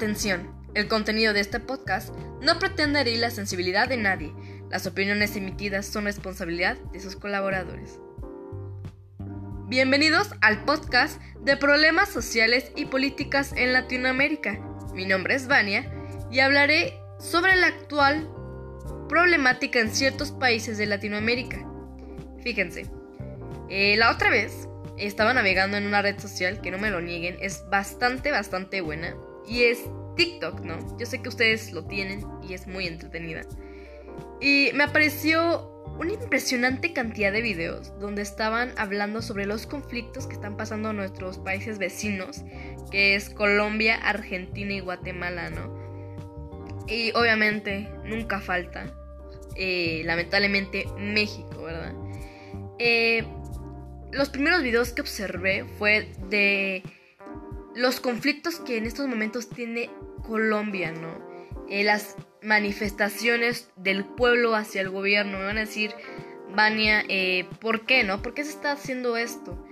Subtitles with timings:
[0.00, 2.08] Atención, el contenido de este podcast
[2.40, 4.32] no pretende la sensibilidad de nadie.
[4.70, 8.00] Las opiniones emitidas son responsabilidad de sus colaboradores.
[9.68, 14.58] Bienvenidos al podcast de problemas sociales y políticas en Latinoamérica.
[14.94, 15.92] Mi nombre es Vania
[16.30, 18.26] y hablaré sobre la actual
[19.06, 21.58] problemática en ciertos países de Latinoamérica.
[22.42, 22.86] Fíjense,
[23.68, 27.36] eh, la otra vez estaba navegando en una red social que no me lo nieguen,
[27.42, 29.14] es bastante, bastante buena
[29.50, 29.84] y es
[30.16, 30.78] TikTok, ¿no?
[30.96, 33.42] Yo sé que ustedes lo tienen y es muy entretenida.
[34.40, 35.66] Y me apareció
[35.98, 40.96] una impresionante cantidad de videos donde estaban hablando sobre los conflictos que están pasando en
[40.96, 42.42] nuestros países vecinos,
[42.90, 46.86] que es Colombia, Argentina y Guatemala, ¿no?
[46.86, 48.94] Y obviamente nunca falta,
[49.56, 51.94] eh, lamentablemente, México, ¿verdad?
[52.78, 53.24] Eh,
[54.12, 56.82] los primeros videos que observé fue de
[57.74, 59.90] los conflictos que en estos momentos tiene
[60.26, 61.30] Colombia, ¿no?
[61.68, 65.38] Eh, las manifestaciones del pueblo hacia el gobierno.
[65.38, 65.94] Me van a decir,
[66.54, 68.22] Vania, eh, ¿por qué, no?
[68.22, 69.66] ¿Por qué se está haciendo esto?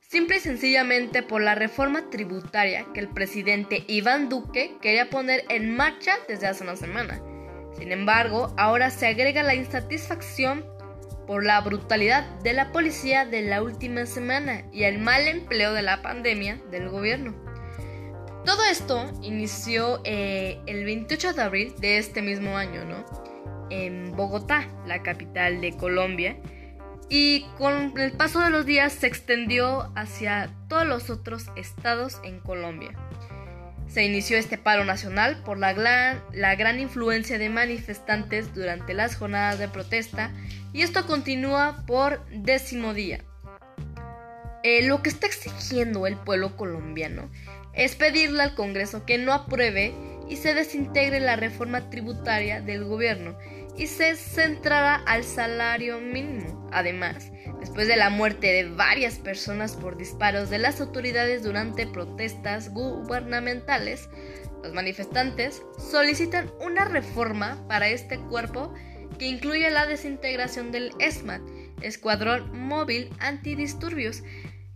[0.00, 5.76] Simple y sencillamente por la reforma tributaria que el presidente Iván Duque quería poner en
[5.76, 7.22] marcha desde hace una semana.
[7.78, 10.64] Sin embargo, ahora se agrega la insatisfacción
[11.30, 15.80] por la brutalidad de la policía de la última semana y el mal empleo de
[15.80, 17.36] la pandemia del gobierno.
[18.44, 23.04] Todo esto inició eh, el 28 de abril de este mismo año, ¿no?
[23.70, 26.36] En Bogotá, la capital de Colombia,
[27.08, 32.40] y con el paso de los días se extendió hacia todos los otros estados en
[32.40, 32.90] Colombia.
[33.90, 39.66] Se inició este paro nacional por la gran, influencia de manifestantes durante las jornadas de
[39.66, 40.30] protesta
[40.72, 43.24] y esto continúa por décimo día.
[44.62, 47.28] Eh, lo que está exigiendo el pueblo colombiano
[47.74, 49.92] es pedirle al Congreso que no apruebe
[50.28, 53.36] y se desintegre la reforma tributaria del gobierno
[53.76, 56.68] y se centrará al salario mínimo.
[56.72, 62.70] Además, después de la muerte de varias personas por disparos de las autoridades durante protestas
[62.70, 64.08] gubernamentales,
[64.62, 68.74] los manifestantes solicitan una reforma para este cuerpo
[69.18, 71.40] que incluye la desintegración del ESMAD,
[71.82, 74.22] Escuadrón Móvil Antidisturbios,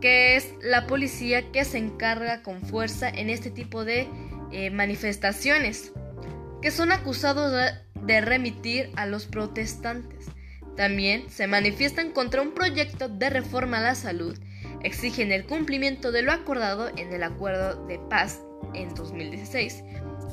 [0.00, 4.08] que es la policía que se encarga con fuerza en este tipo de
[4.52, 5.92] eh, manifestaciones,
[6.60, 7.85] que son acusados de
[8.20, 10.26] remitir a los protestantes.
[10.76, 14.38] También se manifiestan contra un proyecto de reforma a la salud,
[14.82, 18.40] exigen el cumplimiento de lo acordado en el acuerdo de paz
[18.74, 19.82] en 2016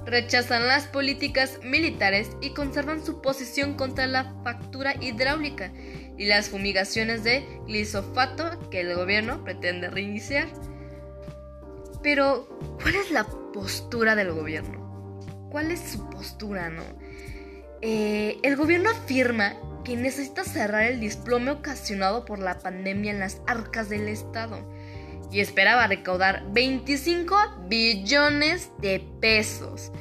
[0.06, 5.72] rechazan las políticas militares y conservan su posición contra la factura hidráulica
[6.17, 10.47] y las fumigaciones de glisofato que el gobierno pretende reiniciar.
[12.01, 12.47] Pero,
[12.81, 15.19] ¿cuál es la postura del gobierno?
[15.51, 16.83] ¿Cuál es su postura, no?
[17.85, 23.41] Eh, el gobierno afirma que necesita cerrar el desplome ocasionado por la pandemia en las
[23.45, 24.66] arcas del Estado
[25.33, 27.35] y esperaba recaudar 25
[27.67, 29.91] billones de pesos,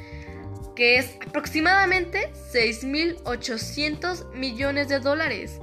[0.76, 5.58] que es aproximadamente 6.800 millones de dólares.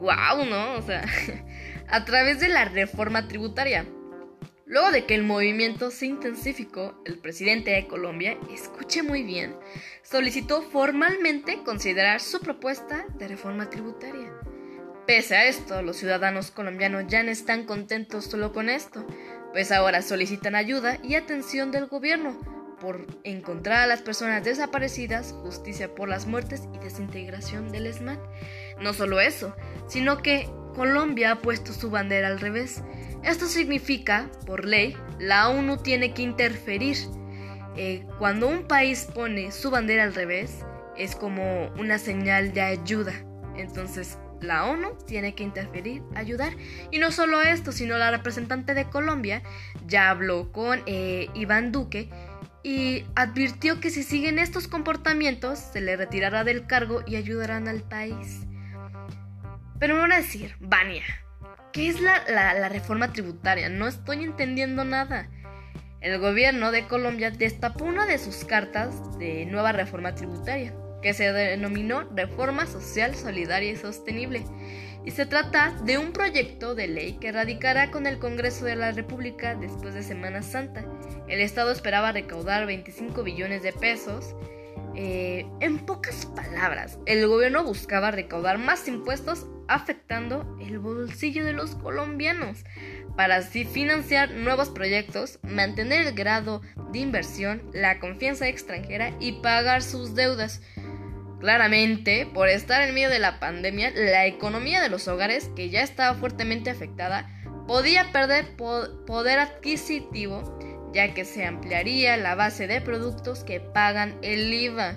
[0.00, 0.44] ¡Wow!
[0.44, 0.74] ¿No?
[0.74, 1.02] O sea,
[1.88, 3.86] a través de la reforma tributaria.
[4.66, 9.54] Luego de que el movimiento se intensificó, el presidente de Colombia, escuche muy bien,
[10.02, 14.32] solicitó formalmente considerar su propuesta de reforma tributaria.
[15.06, 19.06] Pese a esto, los ciudadanos colombianos ya no están contentos solo con esto,
[19.52, 22.38] pues ahora solicitan ayuda y atención del gobierno
[22.80, 28.18] por encontrar a las personas desaparecidas, justicia por las muertes y desintegración del ESMAD.
[28.80, 29.54] No solo eso,
[29.88, 32.82] sino que Colombia ha puesto su bandera al revés.
[33.24, 36.98] Esto significa, por ley, la ONU tiene que interferir.
[37.76, 40.64] Eh, cuando un país pone su bandera al revés,
[40.96, 43.14] es como una señal de ayuda.
[43.56, 46.52] Entonces, la ONU tiene que interferir, ayudar.
[46.90, 49.42] Y no solo esto, sino la representante de Colombia
[49.86, 52.10] ya habló con eh, Iván Duque
[52.62, 57.82] y advirtió que si siguen estos comportamientos se le retirará del cargo y ayudarán al
[57.82, 58.42] país.
[59.78, 61.02] Pero me van a decir, Vania,
[61.74, 63.68] ¿qué es la, la reforma tributaria?
[63.68, 65.28] No estoy entendiendo nada.
[66.00, 70.72] El gobierno de Colombia destapó una de sus cartas de nueva reforma tributaria
[71.02, 74.42] que se denominó Reforma Social Solidaria y Sostenible,
[75.04, 78.90] y se trata de un proyecto de ley que radicará con el Congreso de la
[78.90, 80.86] República después de Semana Santa.
[81.28, 84.34] El Estado esperaba recaudar 25 billones de pesos.
[84.96, 91.74] Eh, en pocas palabras, el gobierno buscaba recaudar más impuestos afectando el bolsillo de los
[91.74, 92.64] colombianos,
[93.16, 96.62] para así financiar nuevos proyectos, mantener el grado
[96.92, 100.62] de inversión, la confianza extranjera y pagar sus deudas.
[101.40, 105.82] Claramente, por estar en medio de la pandemia, la economía de los hogares, que ya
[105.82, 107.30] estaba fuertemente afectada,
[107.66, 110.58] podía perder poder adquisitivo,
[110.92, 114.96] ya que se ampliaría la base de productos que pagan el IVA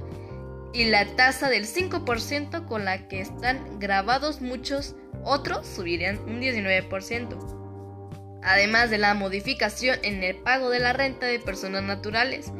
[0.77, 8.39] y la tasa del 5% con la que están grabados muchos otros subirían un 19%.
[8.43, 12.53] Además de la modificación en el pago de la renta de personas naturales.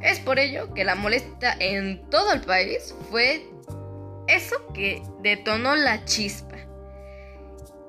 [0.00, 3.44] Es por ello que la molestia en todo el país fue
[4.28, 6.58] eso que detonó la chispa.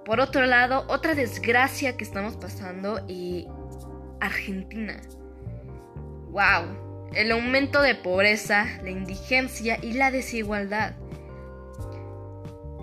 [0.05, 3.47] Por otro lado, otra desgracia que estamos pasando y
[4.21, 4.99] Argentina.
[6.31, 6.86] ¡Wow!
[7.13, 10.95] El aumento de pobreza, la indigencia y la desigualdad.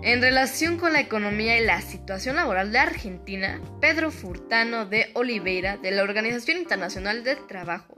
[0.03, 5.77] En relación con la economía y la situación laboral de Argentina, Pedro Furtano de Oliveira,
[5.77, 7.95] de la Organización Internacional del Trabajo,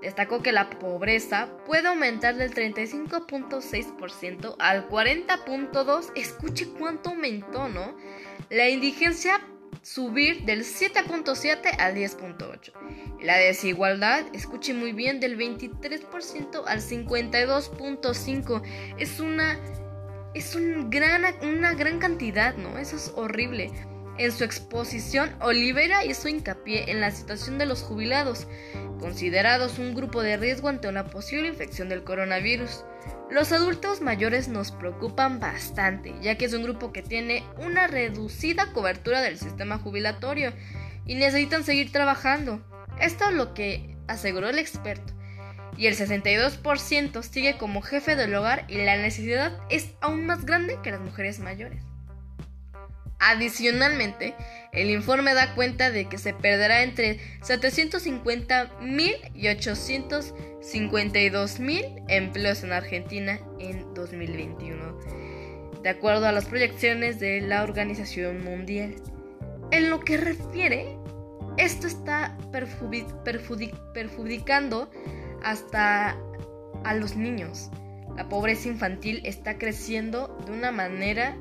[0.00, 6.12] Destacó que la pobreza puede aumentar del 35.6% al 40.2%.
[6.14, 7.96] Escuche cuánto aumentó, ¿no?
[8.48, 9.40] La indigencia
[9.82, 12.72] subir del 7.7 al 10.8.
[13.22, 18.62] La desigualdad, escuche muy bien, del 23% al 52.5.
[18.98, 19.58] Es una
[20.34, 22.78] es un gran, una gran cantidad, ¿no?
[22.78, 23.72] Eso es horrible.
[24.18, 28.48] En su exposición, Olivera hizo hincapié en la situación de los jubilados,
[28.98, 32.84] considerados un grupo de riesgo ante una posible infección del coronavirus.
[33.30, 38.72] Los adultos mayores nos preocupan bastante, ya que es un grupo que tiene una reducida
[38.72, 40.52] cobertura del sistema jubilatorio
[41.06, 42.60] y necesitan seguir trabajando.
[43.00, 45.12] Esto es lo que aseguró el experto.
[45.76, 50.76] Y el 62% sigue como jefe del hogar y la necesidad es aún más grande
[50.82, 51.84] que las mujeres mayores.
[53.20, 54.36] Adicionalmente,
[54.72, 63.40] el informe da cuenta de que se perderá entre 750.000 y 852.000 empleos en Argentina
[63.58, 65.00] en 2021,
[65.82, 68.94] de acuerdo a las proyecciones de la Organización Mundial.
[69.72, 70.96] En lo que refiere,
[71.56, 72.38] esto está
[73.94, 74.90] perjudicando
[75.42, 76.16] hasta
[76.84, 77.68] a los niños.
[78.16, 81.36] La pobreza infantil está creciendo de una manera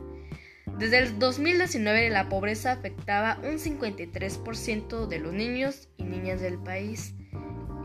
[0.77, 7.15] desde el 2019 la pobreza afectaba un 53% de los niños y niñas del país.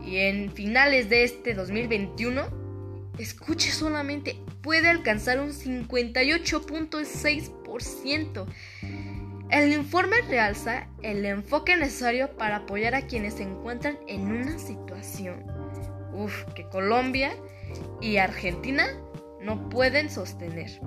[0.05, 2.43] Y en finales de este 2021,
[3.17, 8.45] escuche solamente, puede alcanzar un 58.6%.
[9.49, 15.45] El informe realza el enfoque necesario para apoyar a quienes se encuentran en una situación.
[16.13, 17.33] Uf, que Colombia
[18.01, 18.85] y Argentina
[19.41, 20.81] no pueden sostener.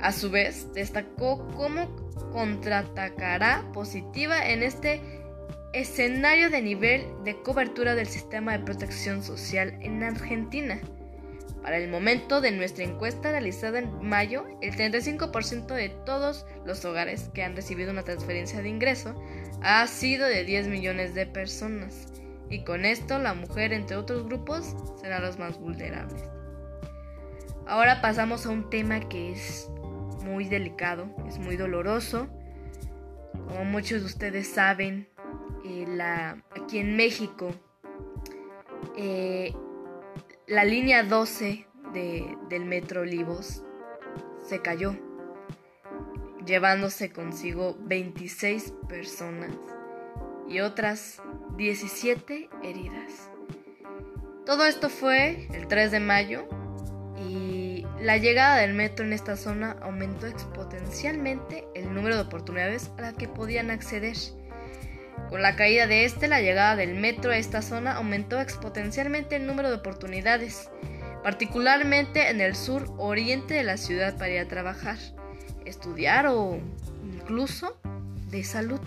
[0.00, 1.88] A su vez, destacó cómo
[2.32, 5.00] contraatacará positiva en este
[5.72, 10.80] escenario de nivel de cobertura del sistema de protección social en Argentina.
[11.62, 17.30] Para el momento de nuestra encuesta realizada en mayo, el 35% de todos los hogares
[17.34, 19.20] que han recibido una transferencia de ingreso
[19.60, 22.06] ha sido de 10 millones de personas.
[22.48, 26.22] Y con esto la mujer, entre otros grupos, será los más vulnerables.
[27.66, 29.68] Ahora pasamos a un tema que es
[30.28, 32.28] muy delicado, es muy doloroso.
[33.48, 35.08] Como muchos de ustedes saben,
[35.64, 35.86] eh,
[36.50, 37.50] aquí en México,
[38.96, 39.54] eh,
[40.46, 41.66] la línea 12
[42.48, 43.62] del Metro Olivos
[44.46, 44.94] se cayó,
[46.44, 49.50] llevándose consigo 26 personas
[50.48, 51.22] y otras
[51.56, 53.30] 17 heridas.
[54.46, 56.48] Todo esto fue el 3 de mayo
[58.00, 63.14] la llegada del metro en esta zona aumentó exponencialmente el número de oportunidades a las
[63.14, 64.16] que podían acceder.
[65.28, 69.46] Con la caída de este, la llegada del metro a esta zona aumentó exponencialmente el
[69.46, 70.70] número de oportunidades,
[71.24, 74.96] particularmente en el sur oriente de la ciudad para ir a trabajar,
[75.64, 76.60] estudiar o
[77.02, 77.80] incluso
[78.30, 78.80] de salud.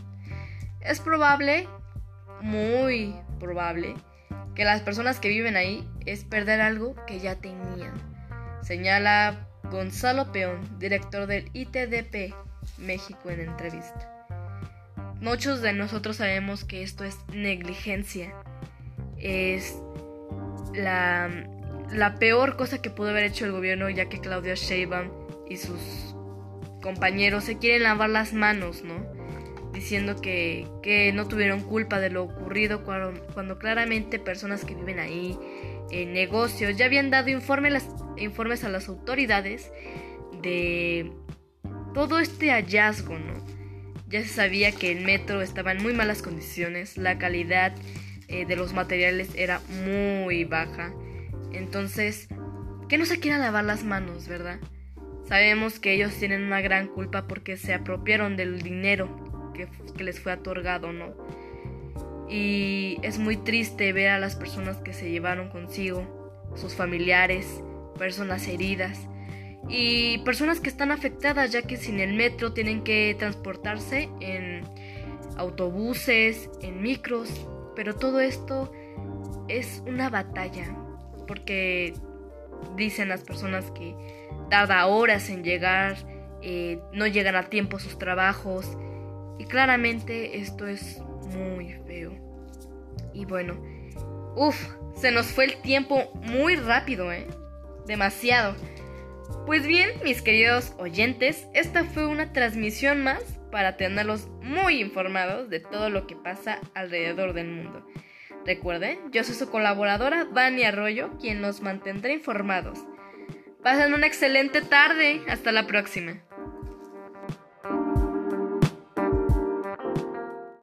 [0.79, 1.67] Es probable,
[2.39, 3.93] muy probable,
[4.55, 8.10] que las personas que viven ahí es perder algo que ya tenían
[8.63, 12.33] señala Gonzalo Peón, director del ITDP
[12.77, 14.25] México en entrevista.
[15.19, 18.33] Muchos de nosotros sabemos que esto es negligencia,
[19.17, 19.77] es
[20.73, 21.29] la,
[21.91, 25.11] la peor cosa que pudo haber hecho el gobierno ya que Claudia Sheinbaum
[25.47, 26.15] y sus
[26.81, 29.20] compañeros se quieren lavar las manos, ¿no?
[29.73, 34.99] Diciendo que, que no tuvieron culpa de lo ocurrido cuando, cuando claramente personas que viven
[34.99, 35.37] ahí,
[35.91, 39.71] en negocios ya habían dado informes a las autoridades
[40.41, 41.11] de
[41.93, 43.33] todo este hallazgo, ¿no?
[44.07, 47.73] Ya se sabía que el metro estaba en muy malas condiciones, la calidad
[48.27, 50.93] eh, de los materiales era muy baja.
[51.53, 52.27] Entonces,
[52.89, 54.59] que no se quiera lavar las manos, ¿verdad?
[55.27, 59.67] Sabemos que ellos tienen una gran culpa porque se apropiaron del dinero que,
[60.03, 61.13] les fue otorgado, ¿no?
[62.29, 67.61] Y es muy triste ver a las personas que se llevaron consigo, sus familiares,
[67.97, 69.07] personas heridas
[69.69, 74.63] y personas que están afectadas ya que sin el metro tienen que transportarse en
[75.37, 78.71] autobuses, en micros, pero todo esto
[79.47, 80.75] es una batalla
[81.27, 81.93] porque
[82.75, 83.95] dicen las personas que
[84.49, 85.95] tarda horas en llegar,
[86.41, 88.77] eh, no llegan a tiempo a sus trabajos
[89.41, 90.99] y claramente esto es
[91.35, 92.13] muy feo.
[93.11, 93.59] Y bueno,
[94.35, 94.55] uff,
[94.95, 97.25] se nos fue el tiempo muy rápido, ¿eh?
[97.87, 98.55] Demasiado.
[99.47, 105.59] Pues bien, mis queridos oyentes, esta fue una transmisión más para tenerlos muy informados de
[105.59, 107.83] todo lo que pasa alrededor del mundo.
[108.45, 112.77] Recuerden, yo soy su colaboradora Dani Arroyo, quien los mantendrá informados.
[113.63, 115.21] Pasen una excelente tarde.
[115.27, 116.21] Hasta la próxima.